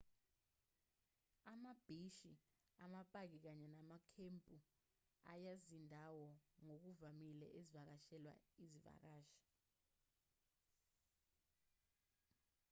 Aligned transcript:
ambhishi 1.51 2.33
amapaki 2.83 3.37
kanye 3.45 3.67
namakhempu 3.75 4.55
ayizindawo 5.31 6.25
ngokuvamile 6.63 7.47
ezivakashelwa 7.59 8.33
izivakashi 8.63 9.41